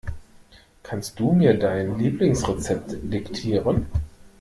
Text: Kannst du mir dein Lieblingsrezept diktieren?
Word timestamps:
Kannst 0.81 1.19
du 1.19 1.33
mir 1.33 1.53
dein 1.59 1.99
Lieblingsrezept 1.99 2.95
diktieren? 3.03 3.85